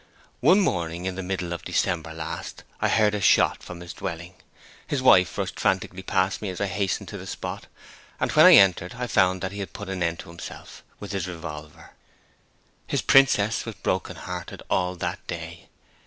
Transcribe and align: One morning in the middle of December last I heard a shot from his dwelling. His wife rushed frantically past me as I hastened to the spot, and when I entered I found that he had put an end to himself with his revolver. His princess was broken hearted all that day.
One 0.39 0.61
morning 0.61 1.05
in 1.05 1.13
the 1.13 1.21
middle 1.21 1.53
of 1.53 1.63
December 1.63 2.11
last 2.11 2.63
I 2.81 2.89
heard 2.89 3.13
a 3.13 3.21
shot 3.21 3.61
from 3.61 3.81
his 3.81 3.93
dwelling. 3.93 4.33
His 4.87 4.99
wife 4.99 5.37
rushed 5.37 5.59
frantically 5.59 6.01
past 6.01 6.41
me 6.41 6.49
as 6.49 6.59
I 6.59 6.65
hastened 6.65 7.07
to 7.09 7.19
the 7.19 7.27
spot, 7.27 7.67
and 8.19 8.31
when 8.31 8.47
I 8.47 8.55
entered 8.55 8.95
I 8.97 9.05
found 9.05 9.41
that 9.43 9.51
he 9.51 9.59
had 9.59 9.73
put 9.73 9.89
an 9.89 10.01
end 10.01 10.17
to 10.21 10.29
himself 10.29 10.81
with 10.99 11.11
his 11.11 11.27
revolver. 11.27 11.91
His 12.87 13.03
princess 13.03 13.63
was 13.63 13.75
broken 13.75 14.15
hearted 14.15 14.63
all 14.71 14.95
that 14.95 15.19
day. 15.27 15.69